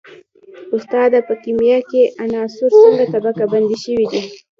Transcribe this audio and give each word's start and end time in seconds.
استاده 0.75 1.19
په 1.27 1.33
کیمیا 1.43 1.79
کې 1.89 2.01
عناصر 2.23 2.69
څنګه 2.83 3.05
طبقه 3.13 3.45
بندي 3.51 3.77
شوي 3.85 4.05
دي 4.11 4.21